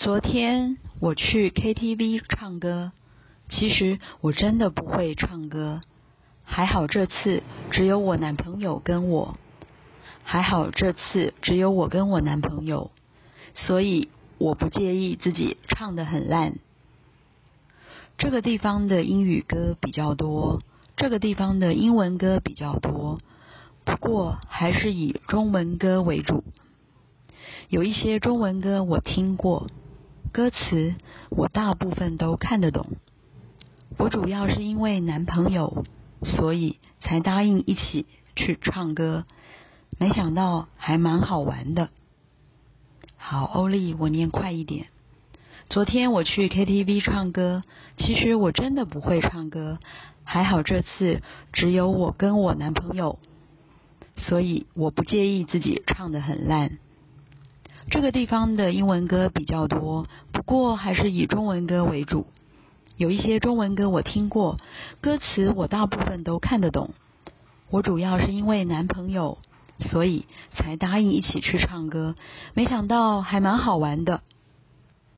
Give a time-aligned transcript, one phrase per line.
[0.00, 2.92] 昨天我去 KTV 唱歌，
[3.50, 5.82] 其实我真的不会唱歌。
[6.42, 9.36] 还好这次只有我男朋友跟我，
[10.24, 12.90] 还好这次只有我跟我男朋友，
[13.54, 14.08] 所以
[14.38, 16.54] 我不介意自己唱得很烂。
[18.16, 20.60] 这个地方的英语歌比较多，
[20.96, 23.18] 这个地方的英文歌比较多，
[23.84, 26.42] 不过还是以中文歌为主。
[27.68, 29.68] 有一些中文歌我听过，
[30.32, 30.94] 歌词
[31.28, 32.96] 我大部分都看得懂。
[33.98, 35.84] 我主要是因为男朋友，
[36.22, 38.06] 所以才答应一起
[38.36, 39.24] 去唱歌。
[39.98, 41.90] 没想到还蛮好玩的。
[43.16, 44.86] 好，欧丽，我念快一点。
[45.68, 47.62] 昨天我去 KTV 唱歌，
[47.96, 49.78] 其实我真的不会唱歌。
[50.24, 51.22] 还好这次
[51.52, 53.18] 只有我跟我男朋友，
[54.16, 56.78] 所以我不介意自己唱得很烂。
[57.90, 62.24] 这个地方的英文歌比较多，不过还是以中文歌为主。
[62.96, 64.58] 有一些中文歌我听过，
[65.00, 66.94] 歌词我大部分都看得懂。
[67.68, 69.38] 我主要是因为男朋友，
[69.90, 72.14] 所以才答应一起去唱歌。
[72.54, 74.22] 没想到还蛮好玩的。